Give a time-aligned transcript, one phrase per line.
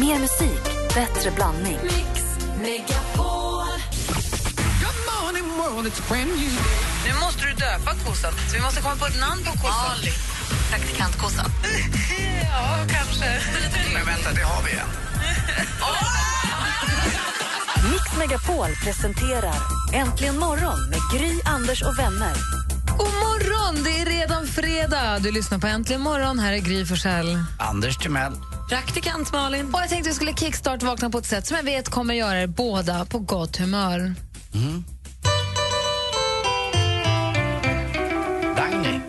[0.00, 0.62] Mer musik,
[0.94, 1.78] bättre blandning.
[7.04, 9.92] Nu måste du döpa kossan, så vi måste komma på ett namn på kossan.
[9.98, 10.12] Ali.
[10.70, 11.46] Praktikantkossan.
[12.42, 13.40] ja, kanske.
[13.94, 14.88] Men vänta, det har vi en.
[17.90, 19.54] Mix Megapol presenterar
[19.92, 22.34] Äntligen morgon med Gry, Anders och vänner.
[22.98, 23.84] God morgon!
[23.84, 25.18] Det är redan fredag.
[25.18, 26.38] Du lyssnar på Äntligen morgon.
[26.38, 27.42] Här är Gry Forssell.
[27.58, 28.32] Anders Timell.
[28.68, 29.66] Praktikant Malin.
[29.74, 32.42] Och jag tänkte att vi skulle kickstart-vakna på ett sätt som jag vet kommer göra
[32.42, 34.14] er båda på gott humör.
[38.56, 39.00] Dagny.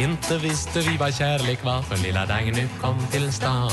[0.00, 3.70] Inte visste vi vad kärlek var för lilla Dagny kom till stan.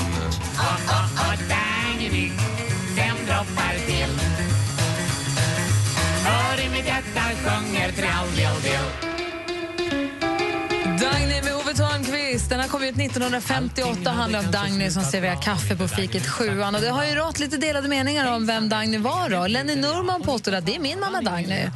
[1.49, 2.31] Dagny
[12.61, 16.75] Den här kom ut 1958 och handlar om Dagny som serverar kaffe på fiket Sjuan.
[16.75, 19.29] Och det har ju rått lite delade meningar om vem Dagny var.
[19.29, 19.47] Då.
[19.47, 21.69] Lenny Norman påstod att det är min mamma Dagny.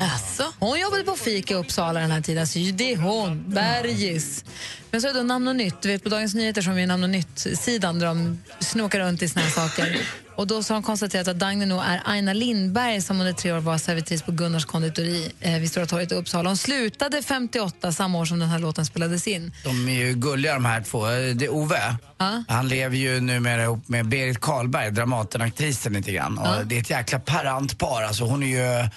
[0.60, 4.46] Hon jobbade på fik i Uppsala den här tiden, så det är hon, Bergis.
[4.92, 7.04] Men så är det Namn och Nytt, du vet på Dagens Nyheter som är Namn
[7.04, 10.00] och Nytt-sidan där de snokar runt i såna här saker.
[10.36, 13.52] Och då så har de konstaterat att Dagny nog är Aina Lindberg som under tre
[13.52, 16.50] år var servitris på Gunnars konditori eh, vid Stora torget i Uppsala.
[16.50, 19.52] Hon slutade 58, samma år som den här låten spelades in.
[19.64, 21.06] De är ju gulliga de här två.
[21.06, 21.96] Det är Ove.
[22.18, 22.44] Ja.
[22.48, 26.38] Han lever ju numera ihop med Berit Karlberg, Dramaten-aktrisen lite grann.
[26.38, 28.04] Och det är ett jäkla parant par.
[28.04, 28.90] Alltså hon är ju,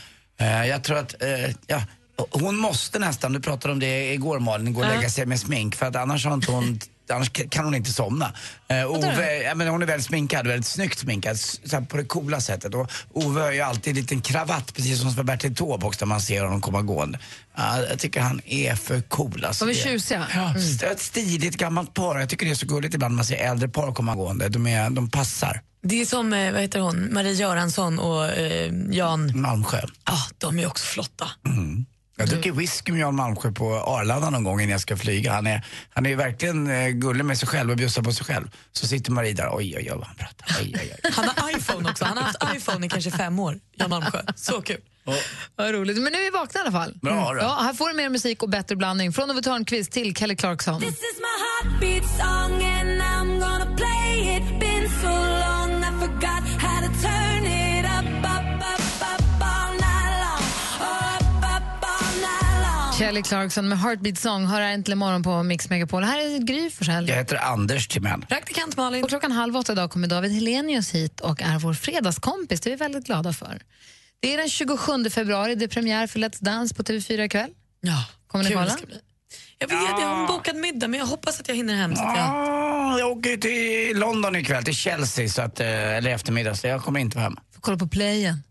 [0.47, 1.83] eh, jag tror att, eh, ja,
[2.31, 5.75] hon måste nästan, du pratade om det igår Malin, gå och lägga sig med smink
[5.75, 8.32] för att annars har inte hon Annars kan hon inte somna.
[8.68, 12.40] Eh, Ove, ja, men hon är väldigt sminkad, väldigt snyggt sminkad, så på det coola
[12.40, 12.74] sättet.
[12.74, 16.44] Och Ove har ju alltid en liten kravatt, precis som Bertil Taube när man ser
[16.44, 17.18] honom komma gående.
[17.56, 19.44] Ja, jag tycker han är för cool.
[19.44, 19.64] Alltså.
[19.66, 20.26] De är tjusiga.
[20.34, 22.18] Ja, är ett stiligt gammalt par.
[22.18, 24.48] Jag tycker det är så gulligt ibland man ser äldre par komma gående.
[24.48, 25.62] De, är, de passar.
[25.82, 27.08] Det är som eh, vad heter hon?
[27.12, 29.40] Marie Göransson och eh, Jan.
[29.40, 29.80] Malmsjö.
[30.04, 31.28] Ja, de är också flotta.
[32.18, 35.32] Jag dricker whisky med Jan Malmsjö på Arlanda någon gång innan jag ska flyga.
[35.32, 38.50] Han är, han är verkligen eh, gullig med sig själv och bjussar på sig själv.
[38.72, 40.56] Så sitter Marie där, oj oj oj vad han pratar.
[40.60, 41.10] Oj, oj, oj.
[41.14, 42.04] Han har iPhone också.
[42.04, 44.22] Han har haft iPhone i kanske fem år, Jan Malmsjö.
[44.36, 44.80] Så kul.
[45.56, 45.96] Vad roligt.
[45.96, 46.94] Men nu är vi vakna i alla fall.
[47.02, 47.40] Bra då.
[47.40, 49.12] Ja, här får du mer musik och bättre blandning.
[49.12, 50.82] Från Ove Thörnqvist till Kelly Clarkson.
[62.98, 66.03] Kelly Clarkson med Heartbeat Song har här äntligen morgon på Mix Megapol.
[66.03, 67.09] Här är Gry Forssell.
[67.09, 68.26] Jag heter Anders Timell.
[68.28, 69.03] Praktikant Malin.
[69.04, 72.60] Och klockan halv åtta idag kommer David Helenius hit och är vår fredagskompis.
[72.60, 73.62] Det är vi väldigt glada för.
[74.20, 77.50] Det är den 27 februari, det är premiär för Let's Dance på TV4 ikväll.
[77.81, 78.76] Ja, Kommer ni kolla?
[79.59, 81.97] Jag vet, jag har en bokad middag men jag hoppas att jag hinner hem.
[81.97, 82.26] Så att jag...
[82.28, 86.82] Ah, jag åker till London ikväll, till Chelsea, så att, eh, eller eftermiddag, så jag
[86.82, 87.42] kommer inte vara hemma.
[87.60, 88.42] Kolla på playen.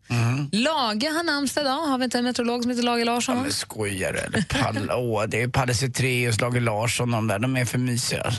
[0.52, 1.82] Lage har namnsdag idag.
[1.88, 3.36] Har vi inte en meteorolog som heter Lage Larsson?
[3.36, 4.42] Ja, men skojar du eller?
[4.42, 8.34] Pall, åh, det är Palle Cetreus, Lage Larsson, de där, de är för mysiga.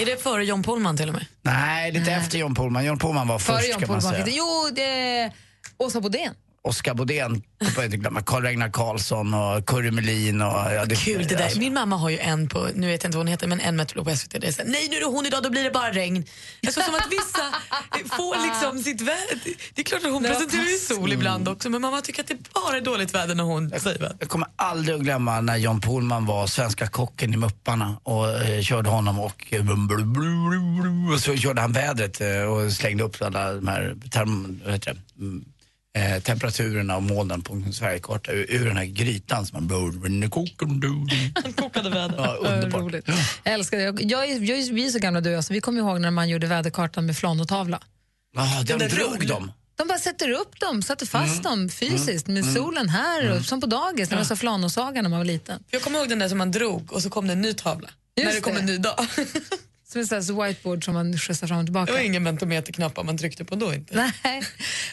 [0.00, 1.26] Är det före John Pohlman till och med?
[1.42, 2.84] Nej, lite efter John Pohlman.
[2.84, 4.24] John Pohlman var Före först John kan man Pohlman.
[4.24, 4.36] säga.
[4.36, 5.32] Jo, det är
[5.78, 6.34] Åsa Bodén.
[6.64, 10.42] Oskar Bodén, får jag inte glömma, Carl Ragnar Karlsson och Kurre Melin.
[10.42, 11.44] Och, ja, det, Kul det där.
[11.44, 13.60] alltså, Min mamma har ju en på, nu vet jag inte vad hon heter, men
[13.60, 14.30] en meteorolog på SVT.
[14.40, 16.24] Det är så här, nej nu är det hon idag, då blir det bara regn.
[16.66, 17.42] Alltså som att vissa
[18.16, 19.38] får liksom sitt väder.
[19.74, 22.28] Det är klart att hon Det presenterar ju sol ibland också, men mamma tycker att
[22.28, 24.16] det bara är dåligt väder när hon säger väder.
[24.20, 28.62] Jag kommer aldrig att glömma när John Pohlman var svenska kocken i Mupparna och eh,
[28.62, 33.68] körde honom och, eh, och så körde han vädret eh, och slängde upp alla de
[33.68, 34.60] här term,
[35.94, 39.92] mm, eh, temperaturerna och molnen på en Sverigekarta ur, ur den här grytan som man...
[41.44, 42.14] Han kokade väder.
[42.18, 42.80] Ja, underbart.
[42.82, 43.08] roligt.
[43.44, 43.82] Jag älskar det.
[43.84, 45.78] Jag, jag, är- jag, är- vi är så gamla du och jag, så vi kommer
[45.80, 47.80] ihåg när man gjorde väderkartan med flanotavla.
[48.36, 49.52] Ja, de där drog rull- dem.
[49.76, 53.66] De bara sätter upp dem, sätter fast dem fysiskt med solen här, och, som på
[53.66, 55.64] dagis när man sa flanosaga när man var liten.
[55.70, 57.88] Jag kommer ihåg den där som man drog och så kom det en ny tavla.
[58.16, 58.60] Just när det kom det.
[58.60, 58.94] en ny dag.
[59.92, 61.92] Som en här whiteboard som man skjutsar fram och Det tillbaka.
[61.92, 63.96] var ingen mentometerknappar man tryckte på då inte.
[64.24, 64.42] Nej.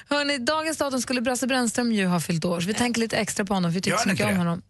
[0.09, 3.45] Hörrni, dagens datum skulle Brasse Brännström ju ha fyllt år, så vi tänker lite extra
[3.45, 4.37] på honom, för vi tycker så mycket om det?
[4.37, 4.61] honom.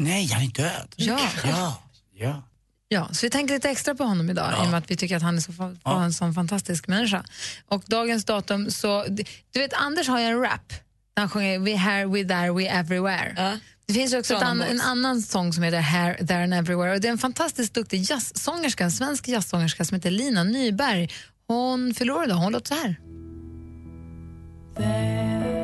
[0.00, 0.94] Nej, han är död.
[0.96, 1.18] Ja.
[1.44, 1.82] Ja,
[2.14, 2.42] ja.
[2.92, 5.16] Ja, så vi tänker lite extra på honom idag i och med att vi tycker
[5.16, 7.24] att han är så fa- var en sån fantastisk människa.
[7.68, 9.04] Och dagens datum så,
[9.52, 10.72] du vet Anders har ju en rap
[11.20, 13.34] han sjunger We here, we there, we everywhere.
[13.36, 13.58] Ja.
[13.86, 17.00] Det finns också ett an, en annan sång som heter Here, there and everywhere och
[17.00, 21.10] det är en fantastiskt duktig jazzsångerska, en svensk jazzsångerska som heter Lina Nyberg.
[21.46, 22.96] Hon förlorade hon låter så här.
[24.76, 25.59] Running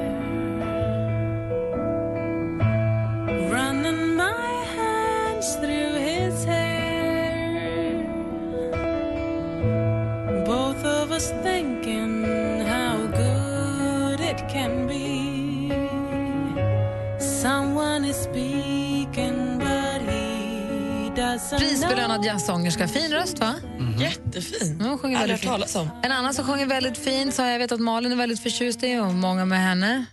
[22.27, 22.89] jazzsångerska.
[22.89, 23.55] Fin röst, va?
[23.99, 24.77] Jättefin.
[24.81, 25.77] Ja, hon sjunger väldigt fint.
[25.77, 25.89] om.
[26.03, 28.97] En annan som sjunger väldigt fint, som jag vet att Malin är väldigt förtjust i
[28.99, 30.05] och många med henne.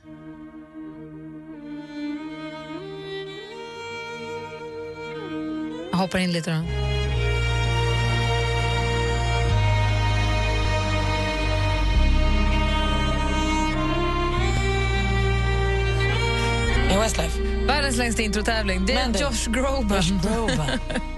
[5.92, 6.64] Jag hoppar in lite då.
[17.00, 17.40] Westlife?
[17.68, 18.86] Världens längsta introtävling.
[18.86, 20.04] Det är Men det- Josh Groban.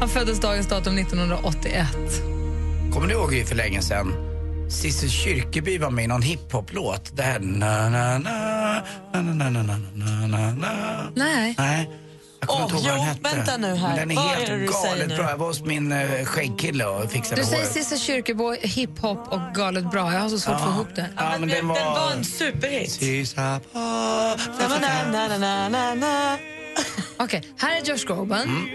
[0.00, 1.86] Han föddes dagens datum 1981.
[2.92, 4.12] Kommer du ihåg ju för länge sedan?
[4.70, 7.16] Cissi Kyrkeby var med i någon hiphop-låt.
[7.16, 11.54] Det här na na na na na na na na Nej.
[11.58, 11.90] Nej.
[12.40, 13.36] Jag kommer Åh, inte ihåg vad den hette.
[13.36, 13.88] vänta nu här.
[13.88, 14.58] Men den är Vad helt är
[14.88, 15.30] galet bra.
[15.30, 17.72] Jag var hos min eh, skäggkille och fixade Du säger håret.
[17.72, 20.12] Cissi Kyrkebo, hiphop och galet bra.
[20.12, 21.06] Jag har så svårt att få ihop det.
[21.16, 22.12] Ja, men den Den var var...
[22.12, 22.90] en superhit.
[22.92, 23.78] Sissa på...
[23.78, 24.36] Na,
[24.80, 26.36] na, na, na, na, na.
[27.16, 28.68] Okej, här är Josh Groban.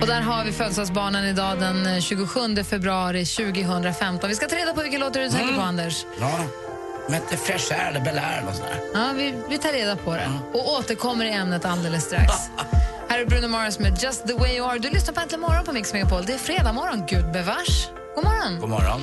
[0.00, 4.28] Och där har vi födelsedagsbarnen idag den 27 februari 2015.
[4.28, 6.04] Vi ska ta reda på vilken låt du tänker på, Anders.
[6.20, 6.40] Ja,
[7.06, 9.00] de hette Fresh Air eller Bel Air eller nåt sånt där.
[9.00, 12.32] Ja, vi, vi tar reda på det och återkommer i ämnet alldeles strax.
[13.08, 14.78] Här är Bruno Mars med Just the way you are.
[14.78, 16.24] Du lyssnar på Äntligen morgon på Mix Megapol.
[16.26, 17.88] Det är fredag morgon, gud bevars.
[18.14, 18.60] God morgon.
[18.60, 19.00] God morgon.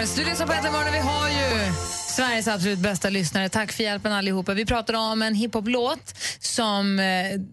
[0.00, 0.92] Mars, du lyssnar på Äntligen morgon.
[0.92, 1.72] Vi har ju
[2.16, 3.48] Sveriges absolut bästa lyssnare.
[3.48, 4.54] Tack för hjälpen allihopa.
[4.54, 7.04] Vi pratade om en hiphop-låt som eh,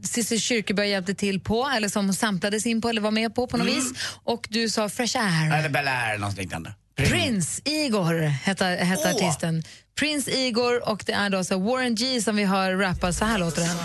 [0.04, 3.48] Cissi Kyrkeberg hjälpte till på, eller som hon samplades in på eller var med på
[3.48, 3.94] på något vis.
[4.24, 5.60] Och du sa Fresh Air.
[5.60, 6.74] Eller Bel Air något liknande.
[6.96, 9.16] Prince Igor hette, hette Åh.
[9.16, 9.64] artisten.
[10.00, 13.14] Prince Igor och det är då så Warren G som vi hör rappa.
[13.14, 13.78] Så här låter den.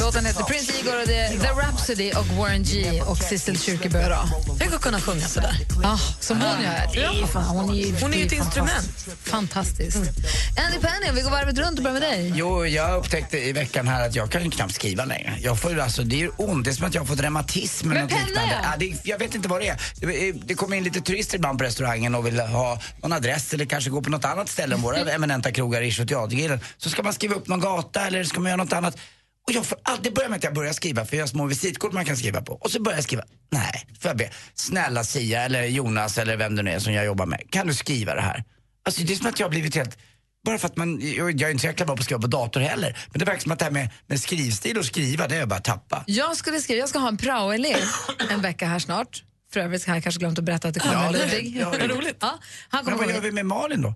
[0.00, 0.72] Låten heter Prince?
[0.80, 4.08] Igor och det är The Rhapsody och Warren G och Sissel Kyrkjebø.
[4.08, 4.54] då.
[4.58, 5.56] Tänk att kunna sjunga sådär.
[5.84, 7.02] Ah, som hon gör.
[7.20, 9.06] Ja, fan, hon är ju, Hon är ju ett instrument.
[9.24, 9.96] Fantastiskt.
[9.96, 12.32] Andy Penny, vi går varvet runt och börjar med dig.
[12.36, 15.38] Jo, jag upptäckte i veckan här att jag kan ju knappt skriva längre.
[15.42, 16.64] Jag får ju alltså, det är ont.
[16.64, 18.60] Det är som att jag har fått reumatism eller Men något liknande.
[18.62, 18.74] ja.
[18.78, 19.80] Det, jag vet inte vad det är.
[19.94, 23.64] Det, det kommer in lite turister ibland på restaurangen och vill ha någon adress eller
[23.64, 26.60] kanske gå på något annat ställe än våra eminenta krogar i Teatergrillen.
[26.78, 28.98] Så ska man skriva upp någon gata eller ska man göra något annat.
[29.46, 31.92] Och jag får alltid börja med att jag börjar skriva för jag har små visitkort
[31.92, 32.52] man kan skriva på.
[32.52, 33.22] Och så börjar jag skriva.
[33.50, 34.30] Nej, får jag be.
[34.54, 37.40] Snälla Sia eller Jonas eller vem det nu är som jag jobbar med.
[37.50, 38.44] Kan du skriva det här?
[38.84, 39.98] Alltså det är som att jag har blivit helt
[40.44, 42.60] bara för att man, jag, är inte så jäkla bra på att skriva på dator
[42.60, 42.98] heller.
[43.10, 45.48] Men det verkar som att det här med, med skrivstil och skriva, det är jag
[45.48, 46.04] bara tappa.
[46.06, 47.76] Jag skulle skriva, jag ska ha en praoelev
[48.30, 49.22] en vecka här snart.
[49.52, 51.56] För övrigt har jag kanske glömt att berätta att det kommer Ja, en Ludvig.
[51.56, 52.16] ja, roligt.
[52.20, 52.38] Ja,
[52.68, 53.94] han Men kommer vad gör vi med Malin då?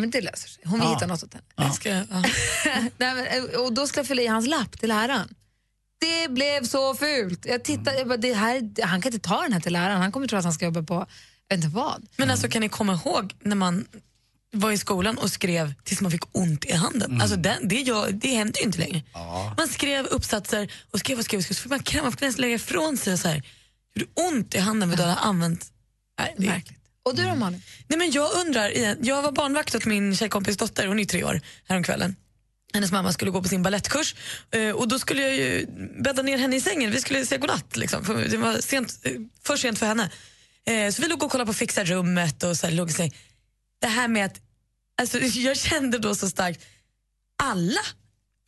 [0.00, 0.62] Men det löser sig.
[0.66, 0.94] Hon Ja.
[0.94, 1.44] hittar något åt henne.
[1.56, 2.04] Jag ska, ja.
[2.74, 5.34] Nej, men, eh, och då ska jag fylla i hans lapp till läraren.
[6.00, 7.46] Det blev så fult.
[7.46, 10.00] Jag tittade, jag bara, det här, han kan inte ta den här till läraren.
[10.00, 10.94] Han kommer tro att han ska jobba på,
[11.48, 12.06] jag vet inte vad.
[12.16, 13.86] Men alltså kan ni komma ihåg när man
[14.52, 17.20] var i skolan och skrev tills man fick ont i handen?
[17.20, 19.02] Alltså den, det, gör, det händer ju inte längre.
[19.56, 22.54] Man skrev uppsatser och skrev och skrev och skrev så fick man man fick lägga
[22.54, 23.42] ifrån sig och så här.
[23.94, 25.72] Gjorde ont i handen för att du hade använt...
[26.18, 26.79] Nej, det, Märkligt.
[27.02, 27.62] Och du då Malin?
[27.88, 28.70] Nej, men jag undrar,
[29.06, 32.16] jag var barnvakt åt min tjejkompis dotter, hon är tre år, häromkvällen.
[32.74, 34.14] Hennes mamma skulle gå på sin ballettkurs
[34.50, 35.66] eh, och då skulle jag ju
[36.02, 36.90] bädda ner henne i sängen.
[36.90, 40.10] Vi skulle säga godnatt, liksom, för det var sent, eh, för sent för henne.
[40.66, 43.16] Eh, Så vi låg och kollade på Fixa rummet och så här, låg i säng.
[43.80, 44.40] Det här med att,
[45.00, 46.64] alltså, jag kände då så starkt,
[47.42, 47.80] alla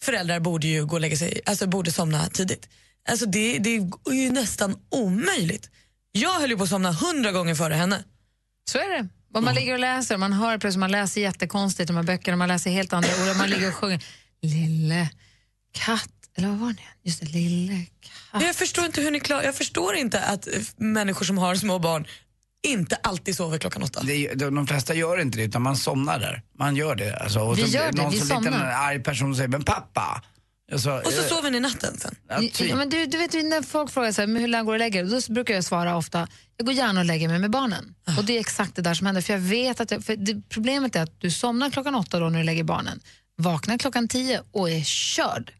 [0.03, 2.69] föräldrar borde ju gå och lägga sig, alltså borde somna tidigt.
[3.09, 5.71] Alltså det, det är ju nästan omöjligt.
[6.13, 8.05] Jag höll ju på att somna hundra gånger före henne.
[8.71, 9.09] Så är det.
[9.35, 12.49] Om man ligger och läser, man hör plötsligt, man läser jättekonstigt, de här böckerna, man
[12.49, 14.04] läser helt andra ord, och man ligger och sjunger
[14.42, 15.09] Lille
[15.73, 16.83] katt, eller vad var det?
[17.02, 17.87] Just det, lille
[18.33, 18.42] katt.
[18.42, 21.78] Jag förstår inte hur ni klarar, jag förstår inte att eh, människor som har små
[21.78, 22.07] barn
[22.66, 24.02] inte alltid sover klockan åtta.
[24.02, 26.42] Det, de, de flesta gör inte det utan man somnar där.
[26.59, 27.16] Man gör det.
[27.16, 28.73] Alltså, och Vi så gör det, någon vi somnar.
[28.73, 30.23] arg person säger, men pappa.
[30.73, 32.14] Alltså, Och så eh, sover ni natten sen.
[32.29, 32.61] ja, typ.
[32.61, 34.79] Ja, men du, du vet, när folk frågar så här, hur länge går du och
[34.79, 35.21] lägger dig?
[35.26, 37.95] Då brukar jag svara ofta, jag går gärna och lägger mig med barnen.
[38.19, 39.23] Och det är exakt det där som händer.
[39.23, 42.29] För jag vet att jag, för det, problemet är att du somnar klockan åtta då
[42.29, 43.00] när du lägger barnen,
[43.37, 45.52] vaknar klockan tio och är körd.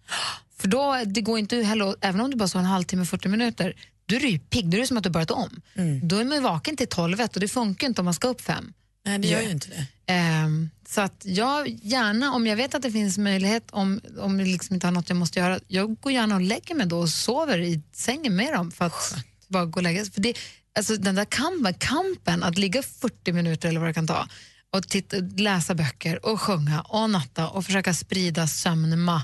[0.59, 3.75] För då, det går inte heller, även om du bara sover en halvtimme, 40 minuter,
[4.07, 5.61] då är du ju pigg, då är det som att du börjat om.
[6.03, 8.41] Då är man ju vaken till tolvet och det funkar inte om man ska upp
[8.41, 8.73] fem.
[9.05, 9.87] Nej, det gör ju inte det.
[10.07, 14.49] Ehm, så att jag gärna, om jag vet att det finns möjlighet, om, om jag
[14.49, 17.09] liksom inte har något jag måste göra, jag går gärna och lägger mig då och
[17.09, 19.15] sover i sängen med dem för att
[19.49, 20.13] bara gå och lägga sig.
[20.13, 20.35] För det,
[20.79, 24.29] alltså den där kampen, kampen att ligga 40 minuter eller vad det kan ta
[24.71, 29.23] och titta, läsa böcker och sjunga och natta och försöka sprida sömnma.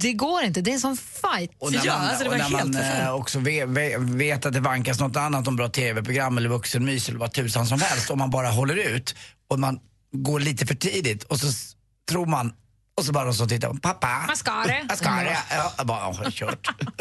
[0.00, 1.50] Det går inte, det är en sån fight.
[1.58, 3.10] Och när Ja, man, alltså det och var när helt man eh, förfärligt.
[3.20, 3.38] också
[4.16, 7.80] vet, att det vankas något annat om bra tv-program eller vuxenmys eller vad tusan som
[7.80, 9.14] helst om man bara håller ut
[9.50, 9.80] och man
[10.12, 11.46] går lite för tidigt och så
[12.10, 12.52] tror man
[12.98, 14.84] och så bara de som tittar, pappa, Mascara.
[14.88, 15.28] mascara.
[15.50, 16.68] Ja, jag bara, ja, kört.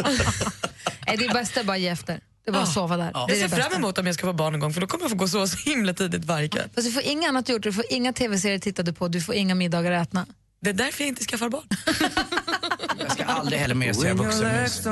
[1.06, 2.20] Det är bäst att bara ge efter.
[2.46, 3.04] Det är bara att sova där.
[3.06, 3.70] Det är Jag det ser bästa.
[3.70, 5.28] fram emot om jag ska få barn någon gång för då kommer jag få gå
[5.28, 6.70] så, så himla tidigt varje kväll.
[6.76, 9.56] Fast du får inga annat gjort, du får inga tv-serier tittade på, du får inga
[9.56, 10.26] middagar ätna.
[10.62, 11.64] Det är därför jag inte skaffar barn.
[13.00, 14.88] Jag ska aldrig heller mer se vuxenmys.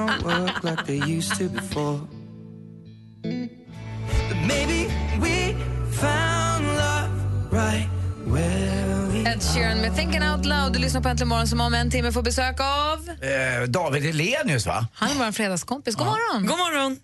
[9.26, 10.74] Ed Sheeran med Thinking Out Loud.
[10.74, 13.10] Du lyssnar på Äntligen morgon som om en timme får besök av...
[13.10, 14.88] Eh, David Hellenius va?
[14.94, 15.96] Han är vår fredagskompis.
[15.96, 16.48] God morgon!
[16.48, 17.00] God morgon!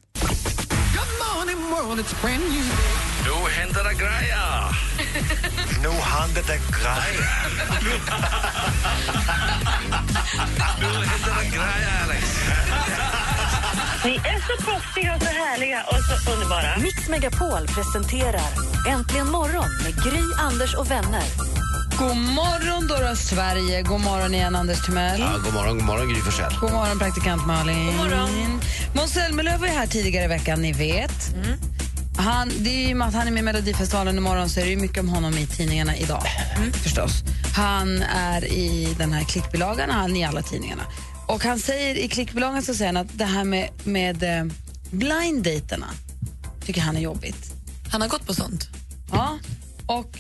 [3.25, 4.91] Nu händer det grejer!
[5.83, 7.41] Nu händer det grejer.
[10.33, 10.37] Nu
[10.85, 12.25] händer det grejer, Alex!
[14.05, 16.77] Ni är så proffsiga och så härliga och så underbara.
[16.77, 18.49] Mix Megapol presenterar
[18.89, 21.23] Äntligen morgon med Gry, Anders och vänner.
[21.99, 23.81] God morgon då, då Sverige.
[23.81, 25.19] God morgon igen Anders Timell.
[25.19, 26.53] Ja, god morgon, god morgon Gry Forssell.
[26.61, 27.85] God morgon praktikant Malin.
[27.85, 28.61] God morgon.
[28.95, 31.35] Måns Zelmerlöw var här tidigare i veckan, ni vet.
[32.17, 34.69] Han, det är ju med att han är med i Melodifestivalen imorgon så är det
[34.71, 36.23] ju mycket om honom i tidningarna idag.
[36.83, 37.23] Förstås.
[37.55, 40.83] Han är i den här klickbilagan, han är i alla tidningarna.
[41.27, 44.45] Och han säger i klickbilagan så säger han att det här med, med eh,
[44.91, 45.47] blind
[46.65, 47.53] tycker han är jobbigt.
[47.91, 48.69] Han har gått på sånt.
[49.11, 49.39] Ja,
[49.85, 50.19] och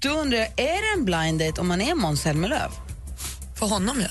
[0.00, 2.70] då undrar jag, är det en blind date om man är Måns Zelmerlöw?
[3.58, 4.10] För honom, ja.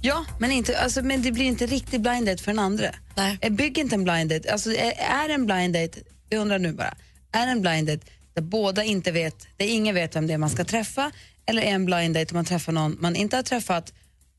[0.00, 2.90] Ja, men, inte, alltså, men det blir inte riktigt blind date för den andra.
[3.14, 3.50] Nej.
[3.50, 4.52] Bygg inte en blind date.
[4.52, 6.94] Alltså, är, är en blind date, jag undrar nu bara,
[7.32, 10.50] är en blind date där båda inte vet, där ingen vet vem det är man
[10.50, 11.10] ska träffa,
[11.48, 13.92] eller är en blind date om man träffar någon man inte har träffat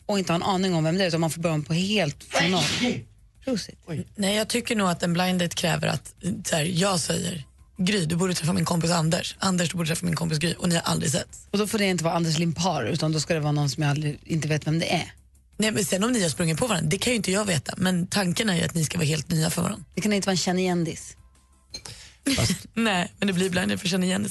[0.06, 2.24] och inte har en aning om vem det är, utan man får börja på helt
[2.24, 2.64] från noll.
[3.44, 3.80] Prosit.
[4.16, 6.14] Nej, jag tycker nog att en blind date kräver att
[6.46, 7.46] så här, jag säger
[7.78, 9.36] Gry, du borde träffa min kompis Anders.
[9.40, 10.54] Anders, du borde träffa min kompis Gry.
[10.54, 11.48] Och ni har aldrig sett.
[11.52, 13.84] Och då får det inte vara Anders Limpar, utan då ska det vara någon som
[13.84, 15.14] jag aldrig, inte vet vem det är.
[15.58, 17.74] Nej, men sen om ni har sprungit på varandra, det kan ju inte jag veta.
[17.78, 19.86] Men tanken är ju att ni ska vara helt nya för varandra.
[19.96, 21.16] Det kan inte vara en känn igen-diss.
[22.74, 24.30] Nej, men det blir blind date för att känna igen det.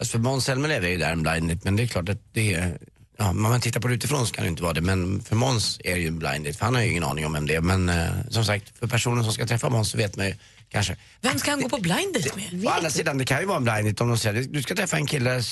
[0.00, 2.54] Alltså för Måns Zelmerlöw är ju där en blind men det är klart att det
[2.54, 2.78] är,
[3.18, 5.36] ja, om man tittar på det utifrån så kan det inte vara det, men för
[5.36, 7.46] Måns är det ju en blind date, för han har ju ingen aning om vem
[7.46, 7.60] det är.
[7.60, 10.34] Men eh, som sagt, för personen som ska träffa Måns så vet man ju
[10.68, 10.96] kanske.
[11.20, 12.66] Vem ska han gå på blind date med?
[12.66, 14.74] Å andra sidan, det kan ju vara en blind date om de säger du ska
[14.74, 15.42] träffa en kille,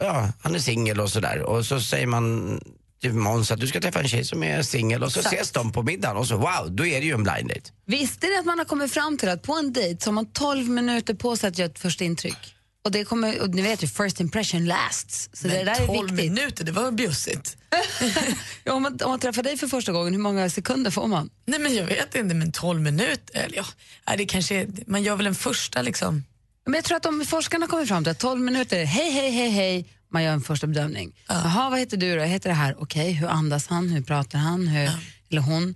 [0.00, 1.42] ja, han är singel och sådär.
[1.42, 2.60] Och så säger man
[3.00, 5.34] till Måns att du ska träffa en tjej som är singel och så Exakt.
[5.34, 7.70] ses de på middagen och så wow, då är det ju en blind date.
[7.86, 10.26] Visste ni att man har kommit fram till att på en dejt så har man
[10.26, 12.54] 12 minuter på sig att göra ett första intryck?
[12.84, 15.30] Och, det kommer, och ni vet ju, first impression lasts.
[15.32, 16.32] Så det där är 12 viktigt.
[16.32, 17.56] minuter, det var bjussigt.
[18.64, 21.30] Ja, om, man, om man träffar dig för första gången, hur många sekunder får man?
[21.46, 23.64] Nej men jag vet inte, men 12 minuter, eller ja,
[24.08, 26.24] nej, det kanske är, man gör väl en första liksom.
[26.64, 29.30] Men jag tror att om forskarna kommer fram till att 12 minuter, är hej, hej,
[29.30, 31.12] hej, hej, man gör en första bedömning.
[31.28, 32.20] Jaha, vad heter du då?
[32.20, 32.76] Jag heter det här.
[32.82, 33.88] Okej, hur andas han?
[33.88, 34.66] Hur pratar han?
[34.68, 34.90] Hur,
[35.30, 35.74] Eller hon?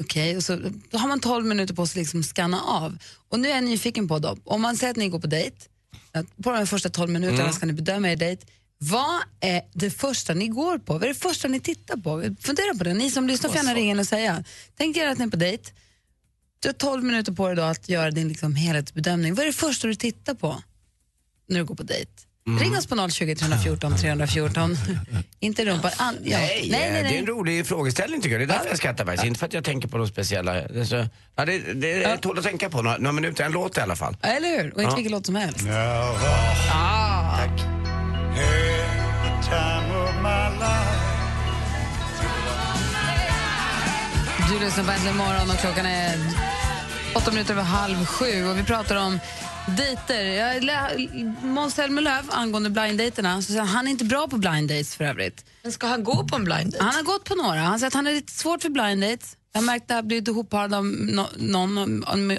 [0.00, 0.58] Okej, och så
[0.90, 2.98] då har man 12 minuter på sig att liksom scanna av.
[3.28, 5.56] Och nu är jag nyfiken på då, om man säger att ni går på dejt,
[6.42, 8.46] på de första 12 minuterna ska ni bedöma er dejt.
[8.78, 10.92] Vad är det första ni går på?
[10.92, 12.36] Vad är det första ni tittar på?
[12.40, 12.94] Fundera på det.
[12.94, 14.44] Ni som lyssnar får gärna ringa in och säga.
[14.76, 15.70] Tänk er att ni är på dejt.
[16.58, 19.34] Du har 12 minuter på dig då att göra din liksom helhetsbedömning.
[19.34, 20.62] Vad är det första du tittar på
[21.46, 22.12] när du går på dejt?
[22.58, 24.76] Ring oss på 020 314 314.
[25.40, 25.90] Inte rumpan.
[25.96, 26.38] An, ja.
[26.38, 28.48] Nej, nej, nej, det är en rolig frågeställning tycker jag.
[28.48, 29.24] Det är därför jag skrattar faktiskt.
[29.24, 30.52] Inte för att jag tänker på något speciella.
[30.52, 33.52] Det, är så, ja, det, det är tål att tänka på några, några minuter, en
[33.52, 34.16] låt i alla fall.
[34.22, 34.74] Eller hur?
[34.74, 34.96] Och inte Ja.
[34.96, 35.58] vilken låt som helst.
[36.68, 37.60] Tack.
[44.48, 46.18] Du lyssnar på Äntligen morgon och klockan är
[47.14, 49.20] åtta minuter över halv sju och vi pratar om
[49.76, 51.46] dejter.
[51.46, 55.04] Måns Zelmerlöw angående blind-dejterna, så säger han, han är inte bra på blind dates för
[55.04, 55.44] övrigt.
[55.62, 56.84] Men ska han gå på en blind date?
[56.84, 57.60] Han har gått på några.
[57.60, 59.36] Han säger att han är lite svårt för blind dates.
[59.52, 62.32] Jag har märkt att jag blivit ihopparad av no, någon av-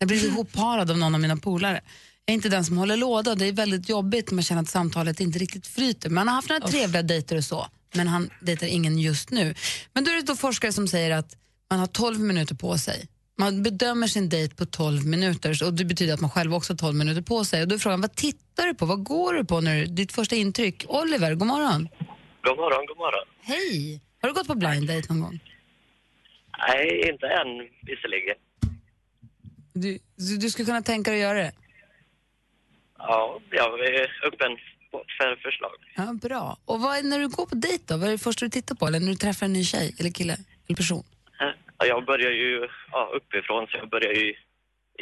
[0.00, 1.80] jag har blivit ihopparad av någon av mina polare.
[2.24, 3.34] Jag är inte den som håller låda.
[3.34, 6.10] Det är väldigt jobbigt när man känner att samtalet inte riktigt flyter.
[6.10, 9.54] Man har haft några trevliga dejter och så, men han dejtar ingen just nu.
[9.92, 11.36] Men då är det då forskare som säger att
[11.70, 13.08] man har 12 minuter på sig.
[13.40, 16.78] Man bedömer sin dejt på 12 minuter och det betyder att man själv också har
[16.78, 17.62] 12 minuter på sig.
[17.62, 18.86] Och då är frågan, vad tittar du på?
[18.86, 19.60] Vad går du på?
[19.60, 20.84] När, ditt första intryck?
[20.88, 21.88] Oliver, god morgon.
[22.42, 23.26] God morgon, god morgon.
[23.42, 24.00] Hej!
[24.20, 25.40] Har du gått på blind date någon gång?
[26.68, 27.48] Nej, inte än
[27.82, 28.36] visserligen.
[29.72, 31.52] Du, du, du skulle kunna tänka dig att göra det?
[32.98, 34.52] Ja, jag är öppen
[34.90, 35.76] för förslag.
[35.96, 36.56] Ja, bra.
[36.64, 37.96] Och vad är, när du går på dejt då?
[37.96, 38.86] Vad är det första du tittar på?
[38.86, 41.04] Eller när du träffar en ny tjej eller kille eller person?
[41.78, 44.28] Ja, Jag börjar ju ja, uppifrån, så jag börjar ju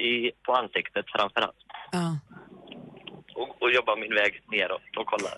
[0.09, 1.62] i, på ansiktet framför allt.
[1.92, 2.18] Ja.
[3.35, 5.37] Och, och jobbar min väg neråt och kollar.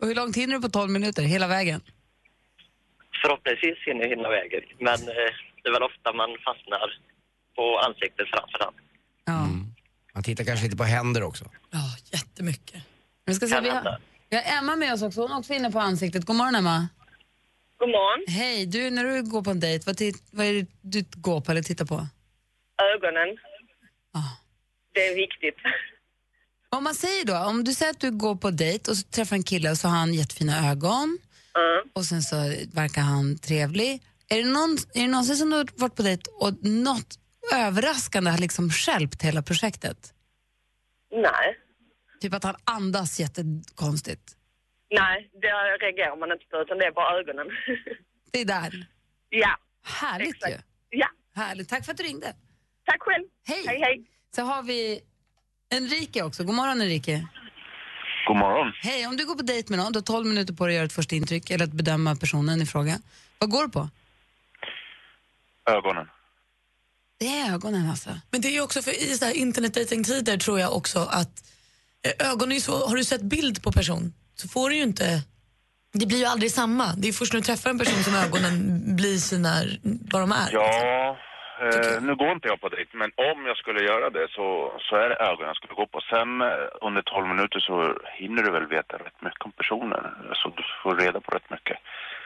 [0.00, 1.22] Och hur långt hinner du på 12 minuter?
[1.22, 1.80] Hela vägen?
[3.22, 5.32] Förhoppningsvis hinner jag hinna vägen, men eh,
[5.62, 6.88] det är väl ofta man fastnar
[7.56, 8.76] på ansiktet framför allt.
[10.16, 11.44] Man tittar kanske lite på händer också.
[12.12, 12.82] Jättemycket.
[13.24, 13.98] Vi ska se, vi, har,
[14.30, 15.20] vi har Emma med oss också.
[15.20, 16.24] Hon är också inne på ansiktet.
[16.24, 16.88] God morgon, Emma.
[17.78, 18.24] God morgon.
[18.28, 19.96] Hej, du, när du går på en dejt, vad,
[20.30, 22.06] vad är det du går på eller tittar på?
[22.94, 23.38] Ögonen.
[24.92, 25.56] Det är viktigt.
[26.70, 29.36] Om man säger då, om du säger att du går på dejt och så träffar
[29.36, 31.18] en kille och så har han jättefina ögon
[31.92, 32.36] och sen så
[32.72, 34.02] verkar han trevlig.
[34.28, 37.18] Är det, någon, är det någonsin som du har varit på dejt och något
[37.54, 40.12] överraskande har liksom stjälpt hela projektet?
[41.12, 41.58] Nej.
[42.20, 44.36] Typ att han andas jättekonstigt.
[44.90, 45.46] Nej, det
[45.84, 47.46] reagerar man inte på utan det är bara ögonen.
[48.32, 48.86] Det är där.
[49.28, 49.56] ja.
[49.84, 50.58] Härligt ju.
[50.90, 51.08] Ja.
[51.34, 51.68] Härligt.
[51.68, 52.34] Tack för att du ringde.
[52.84, 53.24] Tack själv.
[53.46, 53.64] Hej.
[53.66, 54.04] Hej, hej.
[54.36, 55.00] Så har vi
[55.74, 56.44] Enrique också.
[56.44, 57.26] God morgon Enrique.
[58.26, 58.72] God morgon.
[58.82, 60.76] Hej, om du går på dejt med någon, du har 12 minuter på dig att
[60.76, 62.98] göra ett första intryck eller att bedöma personen i fråga.
[63.38, 63.88] Vad går du på?
[65.70, 66.08] Ögonen.
[67.18, 68.10] Det är ögonen alltså.
[68.30, 71.52] Men det är ju också för i så här internetdatingtider tror jag också att
[72.02, 75.06] eh, ögon är så, har du sett bild på person så får du ju inte,
[75.92, 76.86] det blir ju aldrig samma.
[76.98, 78.54] Det är först när du träffar en person som ögonen
[78.96, 79.52] blir sina,
[80.12, 80.48] vad de är.
[80.52, 81.16] Ja,
[81.64, 84.46] eh, nu går inte jag på dejt, men om jag skulle göra det så,
[84.86, 86.00] så är det ögonen jag skulle gå på.
[86.12, 87.74] Sen eh, under 12 minuter så
[88.20, 90.04] hinner du väl veta rätt mycket om personen.
[90.40, 91.76] Så du får reda på rätt mycket.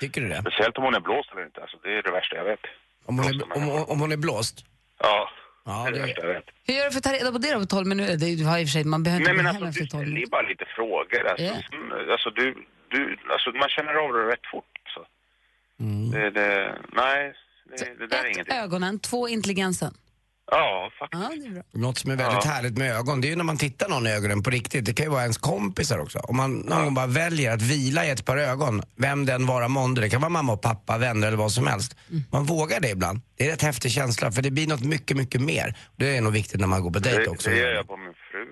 [0.00, 0.40] Tycker du det?
[0.40, 1.60] Speciellt om hon är blåst eller inte.
[1.60, 2.64] Alltså, det är det värsta jag vet.
[3.08, 4.56] Om hon är, om, om hon är blåst?
[4.98, 5.30] Ja,
[5.64, 6.42] ja det är det.
[6.66, 8.16] Hur gör du för att ta reda på det då på 12 minuter?
[8.16, 9.68] Det är, du har i och för sig, man behöver Nej inte men gå alltså,
[9.68, 10.30] efter du 12 ställer ju minuter.
[10.30, 11.26] bara lite frågor.
[11.30, 11.76] Alltså, Ja.
[11.78, 12.54] mm, alltså, du,
[12.88, 14.64] du, alltså man känner av det rätt fort.
[14.94, 15.06] Så.
[16.12, 17.32] Det, det, nej,
[17.78, 18.54] det, det där är ingenting.
[18.56, 19.94] Ögonen, två intelligensen.
[20.50, 21.22] Ja, faktiskt.
[21.22, 21.62] Ja, det är bra.
[21.72, 24.10] Något som är väldigt härligt med ögon, det är ju när man tittar någon i
[24.10, 24.84] ögonen på riktigt.
[24.84, 26.18] Det kan ju vara ens kompisar också.
[26.18, 29.68] Om man någon gång bara väljer att vila i ett par ögon, vem den vara
[29.68, 31.96] månde, det kan vara mamma och pappa, vänner eller vad som helst.
[32.10, 32.22] Mm.
[32.32, 33.20] Man vågar det ibland.
[33.36, 35.74] Det är en rätt häftig känsla för det blir något mycket, mycket mer.
[35.96, 37.50] Det är nog viktigt när man går på dejt Det, också.
[37.50, 38.44] det gör jag på min fru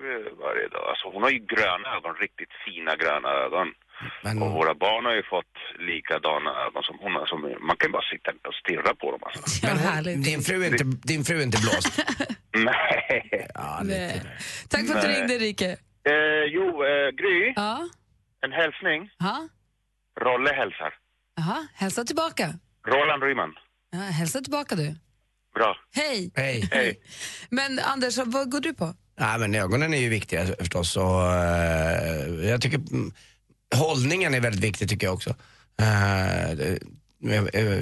[0.45, 0.85] varje dag.
[0.91, 3.67] Alltså hon har ju gröna ögon, riktigt fina gröna ögon.
[4.43, 5.55] Och våra barn har ju fått
[5.89, 7.25] likadana ögon som hon har.
[7.31, 9.65] Som, man kan ju bara sitta och stirra på dem alltså.
[9.67, 11.93] Men hon, din, fru är inte, din fru är inte blåst?
[12.69, 13.47] Nej.
[13.53, 14.21] Ja, Nej.
[14.69, 15.17] Tack för att du Nej.
[15.19, 15.69] ringde Enrique.
[16.11, 17.53] Eh, jo, eh, Gry.
[17.55, 17.89] Ja.
[18.45, 19.09] En hälsning.
[19.19, 19.47] Ja.
[20.21, 20.93] Rolle hälsar.
[21.39, 21.67] Aha.
[21.73, 22.53] Hälsa tillbaka.
[22.87, 23.53] Roland Ryman.
[23.91, 24.95] Ja, hälsa tillbaka du.
[25.55, 25.75] Bra.
[25.95, 26.31] Hej.
[26.35, 26.69] Hej.
[26.71, 26.99] Hej.
[27.49, 28.93] Men Anders, vad går du på?
[29.19, 30.97] Nej, men ögonen är ju viktiga förstås.
[30.97, 32.79] Och, eh, jag tycker
[33.75, 35.29] hållningen är väldigt viktig tycker jag också.
[35.81, 36.77] Uh,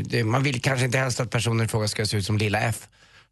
[0.04, 2.60] det, man vill kanske inte helst att personen i fråga ska se ut som lilla
[2.60, 2.88] F.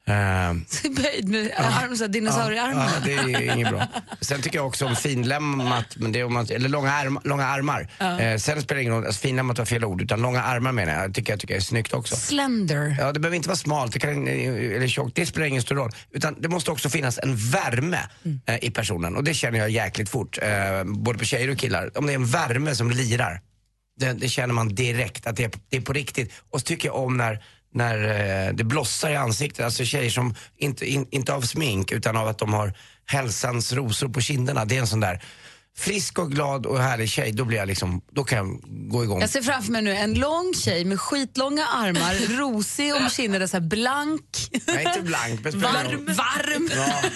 [0.10, 0.54] Eh,
[0.92, 2.92] Böjd med arm, så här, dinosauriearmarna.
[2.96, 3.88] Ja, det är inget bra.
[4.22, 7.46] Sen tycker jag också om finlämmat, men det är om man, eller långa, arm, långa
[7.46, 7.90] armar.
[8.00, 10.94] Eh, sen spelar det ingen roll, alltså, finlämmat var fel ord, utan långa armar menar
[10.94, 11.14] jag.
[11.14, 12.16] Tycker jag tycker är snyggt också.
[12.16, 12.96] Slender.
[13.00, 15.92] Ja, det behöver inte vara smalt det kan, eller tjockt, det spelar ingen stor roll.
[16.12, 18.00] Utan det måste också finnas en värme
[18.46, 20.38] eh, i personen och det känner jag jäkligt fort.
[20.42, 21.98] Eh, både på tjejer och killar.
[21.98, 23.42] Om det är en värme som lirar,
[24.00, 26.34] det, det känner man direkt att det är, det är på riktigt.
[26.50, 27.44] Och så tycker jag om när,
[27.76, 28.04] när
[28.48, 32.28] eh, det blossar i ansiktet, alltså tjejer som inte, in, inte av smink utan av
[32.28, 32.74] att de har
[33.06, 34.66] hälsans rosor på kinderna.
[34.66, 35.24] Det är en sån där
[35.78, 38.60] frisk och glad och härlig tjej, då blir jag liksom, då kan jag
[38.90, 39.22] gå igång.
[39.22, 43.58] Jag ser framför mig nu en lång tjej med skitlånga armar, rosig om kinderna, så
[43.58, 44.22] här blank.
[44.68, 46.06] Nej, inte blank, men Varm.
[46.06, 46.70] varm.
[46.76, 47.10] Ja.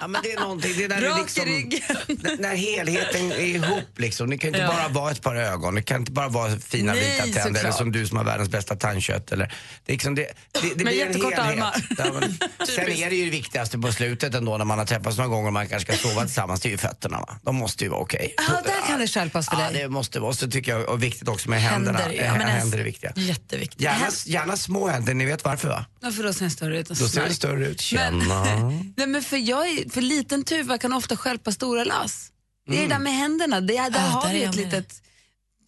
[0.00, 3.84] Ja, men det är någonting, det är Rak i liksom, när, när helheten är ihop
[3.98, 4.30] liksom.
[4.30, 4.66] Det kan inte Ja.
[4.68, 7.70] bara vara ett par ögon, det kan inte bara vara fina Nej, vita tänder eller
[7.70, 7.76] såklart.
[7.78, 9.32] som du som har världens bästa tandkött.
[9.32, 9.46] Eller,
[9.84, 11.38] det är liksom, det, det, det Med blir en helhet.
[11.38, 11.74] armar.
[11.98, 15.16] Ja, men, sen är det ju det viktigaste på slutet ändå när man har träffats
[15.16, 17.36] några gånger och man kanske ska sova tillsammans, det är ju fötterna va.
[17.42, 18.34] De måste ju vara okej.
[18.36, 19.82] Ja, där kan det stjälpas för Ja, dig.
[19.82, 20.32] det måste vara.
[20.32, 21.98] Så tycker jag, och viktigt också med händerna.
[21.98, 23.12] Händer, ja, men händer är viktiga.
[23.16, 23.80] Jätteviktigt.
[23.80, 25.84] Gärna, gärna små händer, ni vet varför va?
[26.00, 26.88] Varför då ser den större ut?
[26.88, 27.92] Då ser det större ut.
[27.92, 28.44] Men- Känna.
[28.96, 32.30] Nej, men för, jag är, för liten tuva kan ofta stjälpa stora lass.
[32.66, 32.88] Det är Mm.
[32.88, 33.60] det där med händerna.
[33.60, 35.00] Det är, där Ja, har där vi ett litet...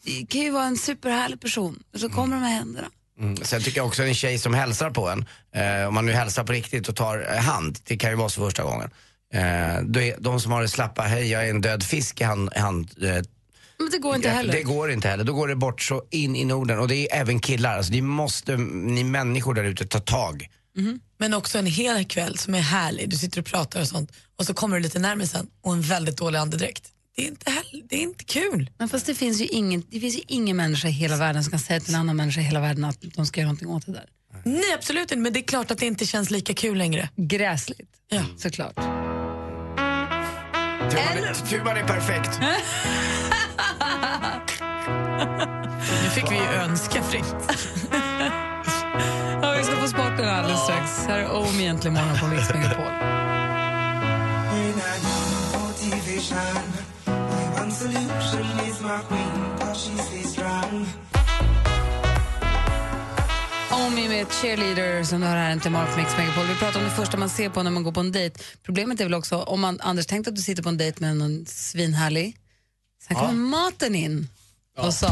[0.04, 2.88] Det kan ju vara en superhärlig person och så kommer de här händerna.
[3.20, 3.36] Mm.
[3.36, 5.24] Sen tycker jag också en tjej som hälsar på en,
[5.54, 8.28] eh, om man nu hälsar på riktigt och tar eh, hand, det kan ju vara
[8.28, 8.90] så första gången.
[9.32, 12.56] Eh, är, de som har det slappa, hej jag är en död fisk i hand,
[12.56, 13.08] hand eh,
[13.78, 14.52] Men det går inte heller.
[14.52, 15.24] Det går inte heller.
[15.24, 16.78] Då går det bort så in i Norden.
[16.78, 17.76] Och det är även killar.
[17.76, 20.48] Alltså, det måste ni människor där ute ta tag.
[21.18, 23.10] Men också en hel kväll som är härlig.
[23.10, 25.82] Du sitter och pratar och sånt och så kommer du lite närmare sen och en
[25.82, 26.88] väldigt dålig andedräkt.
[27.16, 28.70] Det är inte, heller, det är inte kul.
[28.78, 31.50] Men fast det finns, ju ingen, det finns ju ingen människa i hela världen som
[31.50, 33.86] kan säga till en annan människa i hela världen att de ska göra någonting åt
[33.86, 34.06] det där.
[34.44, 35.16] Nej, absolut inte.
[35.16, 37.08] Men det är klart att det inte känns lika kul längre.
[37.16, 38.24] Gräsligt, ja.
[38.38, 38.76] såklart.
[41.50, 42.40] Tur man, är, är perfekt.
[46.02, 47.36] Nu fick vi ju önska fritt.
[50.26, 51.06] Sporten alldeles strax.
[51.06, 52.86] Här är Omi egentligen morgon på Mix Megapol.
[63.70, 66.46] Omi med cheerleader som du har här till morgon på Mix Megapol.
[66.46, 68.40] Vi pratar om det första man ser på när man går på en dejt.
[68.62, 71.16] Problemet är väl också, om man, Anders, tänk att du sitter på en dejt med
[71.16, 72.36] någon svinhärlig.
[73.08, 74.28] Sen kommer maten in
[74.78, 75.06] och så.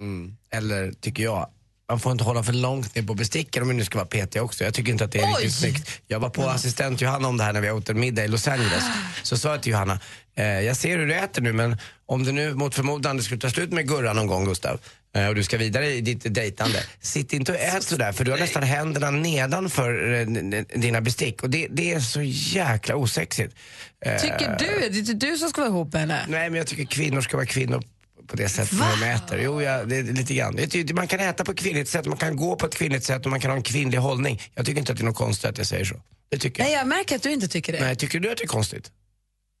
[0.00, 0.36] Mm.
[0.50, 1.48] Eller tycker jag,
[1.88, 4.42] man får inte hålla för långt ner på besticken om vi nu ska vara petiga
[4.42, 4.64] också.
[4.64, 5.30] Jag tycker inte att det är Oj!
[5.30, 6.00] riktigt snyggt.
[6.06, 8.48] Jag var på assistent Johanna om det här när vi åt en middag i Los
[8.48, 8.84] Angeles.
[9.22, 10.00] Så sa jag till Johanna,
[10.36, 13.40] eh, jag ser hur du äter nu men om det nu mot förmodan det skulle
[13.40, 14.80] ta slut med Gurra någon gång Gustav
[15.16, 16.82] eh, och du ska vidare i ditt dejtande.
[17.00, 20.26] Sitt inte och ät sådär för du har nästan händerna nedanför eh,
[20.80, 23.54] dina bestick och det, det är så jäkla osexigt.
[24.04, 24.88] Eh, Tycker du?
[24.88, 26.24] Det är inte du som ska vara ihop med henne.
[26.28, 27.82] Nej, men jag tycker kvinnor ska vara kvinnor
[28.26, 29.38] på det sättet när de äter.
[29.42, 30.56] Jo, ja, det är lite grann.
[30.56, 33.04] Det är, man kan äta på ett kvinnligt sätt, man kan gå på ett kvinnligt
[33.04, 34.42] sätt och man kan ha en kvinnlig hållning.
[34.54, 35.94] Jag tycker inte att det är något konstigt att jag säger så.
[36.28, 36.66] Det tycker jag.
[36.66, 37.80] Nej, jag märker att du inte tycker det.
[37.80, 38.90] Nej, tycker du att det är konstigt?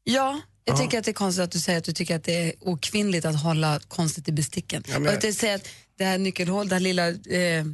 [0.04, 0.78] Ja, jag Ja.
[0.82, 3.24] tycker att det är konstigt att du säger att du tycker att det är okvinnligt
[3.24, 4.84] att hålla konstigt i besticken.
[4.86, 7.64] Ja, men och att du säger att det här nyckelhål, det här lilla eh,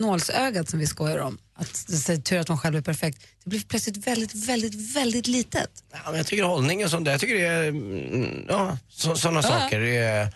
[0.00, 1.68] nålsögat som vi skojar om, att
[2.10, 5.70] är tur att man själv är perfekt, det blir plötsligt väldigt, väldigt, väldigt litet.
[5.92, 9.16] Ja, men jag tycker hållning och sånt där, jag tycker det är, mm, ja, så,
[9.16, 9.48] sådana Ja.
[9.48, 10.28] saker det är,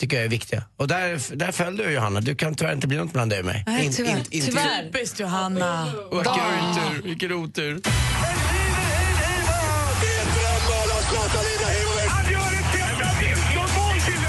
[0.00, 0.62] tycker jag är viktiga.
[0.76, 3.44] Och där, där föll du Johanna, du kan tyvärr inte bli något mellan dig och
[3.46, 3.64] mig.
[3.66, 4.10] Nej, In- tyvärr.
[4.10, 4.82] in- inte- Tyvärr.
[4.84, 5.84] Typiskt Johanna.
[6.12, 7.80] Vilken otur, vilken otur.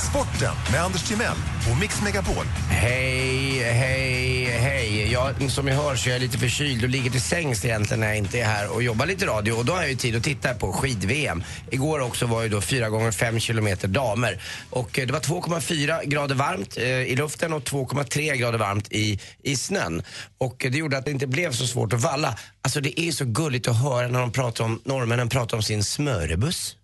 [0.10, 1.36] Sporten med Anders Timell
[1.72, 2.46] och Mix Megapol.
[2.70, 5.12] Hej, hej, hej.
[5.12, 8.08] Ja, som jag hör så är jag lite förkyld och ligger till sängs egentligen när
[8.08, 9.54] jag inte är här och jobbar lite radio.
[9.54, 11.44] Och då har jag ju tid att titta på skid-VM.
[11.72, 14.42] Igår också var ju då 4 gånger 5 kilometer damer.
[14.70, 19.20] Och eh, det var 2,4 grader varmt eh, i luften och 2,3 grader varmt i,
[19.44, 20.04] i snön.
[20.38, 22.38] Och det gjorde att det inte blev så svårt att valla.
[22.62, 25.84] Alltså det är så gulligt att höra när de pratar om, norrmännen pratar om sin
[25.84, 26.76] smörebuss.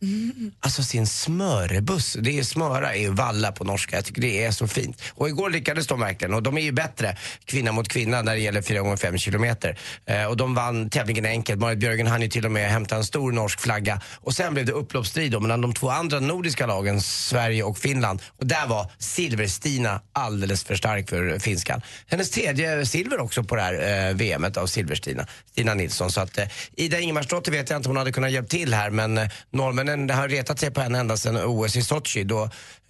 [0.60, 2.18] Alltså sin smörebuss.
[2.20, 3.96] Det är smöra är ju valla på norska.
[3.96, 5.02] Jag tycker det är så fint.
[5.14, 8.42] Och igår lyckades de verkligen och de är ju bättre kvinna mot kvinna när det
[8.42, 9.78] gäller 4 gånger 5 kilometer.
[10.06, 11.60] Eh, och de vann tävlingen enkelt.
[11.60, 14.02] Marit Björgen hann ju till och med hämta en stor norsk flagga.
[14.22, 18.22] Och sen blev det upploppsstrid mellan de två andra nordiska lagen, Sverige och Finland.
[18.38, 21.82] Och där var Silver-Stina alldeles för stark för finskan.
[22.08, 26.12] Hennes tredje silver också på det här eh, VMet av Silver-Stina, Nilsson.
[26.12, 28.90] Så att eh, Ida Ingemarsdotter vet jag inte om hon hade kunnat hjälpa till här
[28.90, 32.50] men eh, norrmännen har retat sig på henne ända sedan OS i Sochi då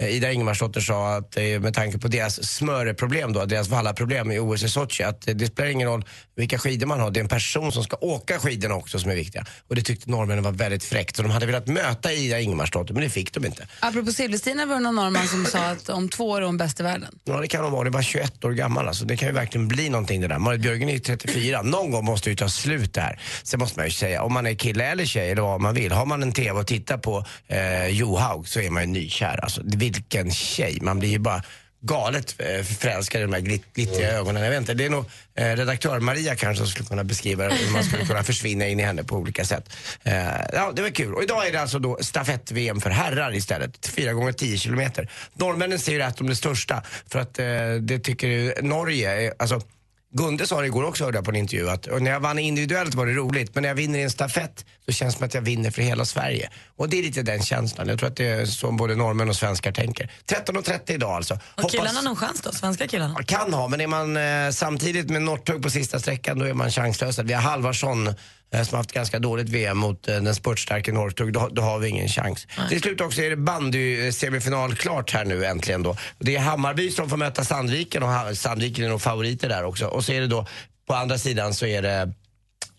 [0.09, 4.63] Ida Ingemarsdotter sa att eh, med tanke på deras smöreproblem då, deras vallaproblem i OS
[4.63, 7.27] i Sochi, att eh, det spelar ingen roll vilka skidor man har, det är en
[7.27, 9.45] person som ska åka skidorna också som är viktiga.
[9.67, 13.03] Och det tyckte norrmännen var väldigt fräckt så de hade velat möta Ida Ingemarsdotter men
[13.03, 13.67] det fick de inte.
[13.79, 16.79] Apropå Silverstina var det någon norrman som sa att om två år är hon bäst
[16.79, 17.19] i världen.
[17.23, 19.05] Ja det kan hon vara, det bara 21 år gammal alltså.
[19.05, 20.39] Det kan ju verkligen bli någonting det där.
[20.39, 23.19] Marit Björgen är ju 34, någon gång måste det ju ta slut där.
[23.43, 25.91] Sen måste man ju säga, om man är kille eller tjej eller vad man vill,
[25.91, 29.61] har man en TV och tittar på eh, Johaug så är man ju nykär alltså.
[29.91, 31.43] Vilken tjej, man blir ju bara
[31.83, 34.43] galet eh, förälskad i de här glitt, glittriga ögonen.
[34.43, 37.55] Jag vet inte, det är nog eh, redaktör Maria kanske som skulle kunna beskriva det,
[37.55, 39.69] hur man skulle kunna försvinna in i henne på olika sätt.
[40.03, 40.13] Eh,
[40.53, 41.13] ja, det var kul.
[41.13, 43.87] Och idag är det alltså då stafett-VM för herrar istället.
[43.87, 45.09] 4 gånger 10 kilometer.
[45.33, 47.45] Norrmännen ser ju rätt om det största för att eh,
[47.81, 49.61] det tycker ju Norge, är- alltså
[50.13, 52.95] Gunde sa det igår också hörde jag på en intervju att när jag vann individuellt
[52.95, 55.33] var det roligt men när jag vinner i en stafett så känns det som att
[55.33, 56.49] jag vinner för hela Sverige.
[56.75, 57.87] Och det är lite den känslan.
[57.87, 60.11] Jag tror att det är så både norrmän och svenskar tänker.
[60.27, 61.39] 13.30 idag alltså.
[61.63, 62.51] Och killarna har någon chans då?
[62.51, 63.23] Svenska killarna?
[63.23, 66.71] Kan ha, men är man eh, samtidigt med Northug på sista sträckan då är man
[66.71, 67.19] chanslös.
[67.19, 68.13] Vi har Halvarsson
[68.51, 71.33] som har haft ganska dåligt VM mot eh, den spurtstarke Northug.
[71.33, 72.47] Då, då har vi ingen chans.
[72.69, 75.97] Till slut också är det bandy-semifinal klart här nu äntligen då.
[76.19, 79.85] Det är Hammarby som får möta Sandviken och Sandviken är nog favoriter där också.
[79.85, 80.47] Och så är det då
[80.87, 82.13] på andra sidan så är det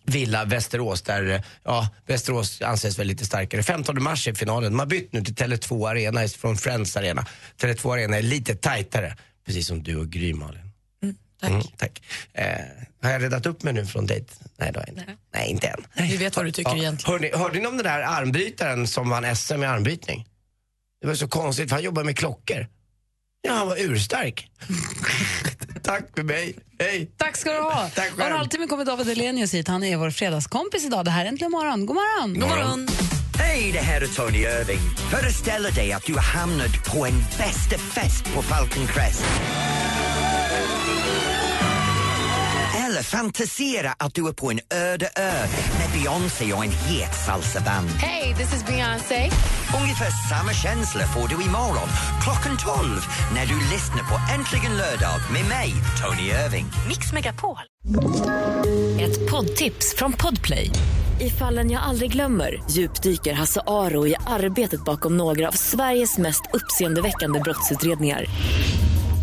[0.05, 3.63] Villa Västerås där, eh, ja, Västerås anses väl lite starkare.
[3.63, 4.73] 15 mars är finalen.
[4.73, 7.27] De har bytt nu till Tele2 Arena från Friends Arena.
[7.61, 9.17] Tele2 Arena är lite tajtare.
[9.47, 10.72] Precis som du och Gry Malin.
[11.43, 11.51] Tack.
[11.51, 12.03] Mm, tack.
[12.33, 12.47] Eh,
[13.03, 14.27] har jag räddat upp mig nu från dejt?
[14.57, 15.17] Nej, det har jag inte.
[15.35, 15.85] Nej, inte än.
[16.09, 17.13] Vi vet vad du tycker egentligen.
[17.23, 20.27] Hörde, hörde ni om den där armbrytaren som vann SM i armbrytning?
[21.01, 22.67] Det var så konstigt för han jobbar med klockor.
[23.49, 24.51] Ja, han var urstark.
[25.83, 26.55] Tack för mig.
[26.79, 27.11] Hej.
[27.17, 27.89] Tack ska du ha.
[27.95, 28.37] Tack Om en själv.
[28.37, 29.69] halvtimme kommer David Elenius hit.
[29.69, 31.05] Han är vår fredagskompis idag.
[31.05, 31.87] Det här är Äntligen morgon.
[31.87, 32.41] God morgon.
[32.41, 32.89] God morgon.
[33.39, 34.79] Hej, det här är Tony Irving.
[35.11, 39.25] Föreställ dig att du har hamnat på en bästa fest på Falcon Crest.
[42.87, 45.47] Eller fantisera att du är på en öde ö
[45.79, 47.89] med Beyoncé och en het salsaband.
[47.89, 49.31] Hey, this is Beyoncé.
[49.83, 51.89] Ungefär samma känsla får du imorgon
[52.23, 52.89] klockan 12
[53.35, 56.67] när du lyssnar på Äntligen lördag med mig, Tony Irving.
[56.89, 57.57] Mix Megapol.
[59.01, 60.71] Ett poddtips från Podplay.
[61.21, 66.43] I fallen jag aldrig glömmer djupdyker Hasse Aro i arbetet bakom några av Sveriges mest
[66.53, 68.27] uppseendeväckande brottsutredningar.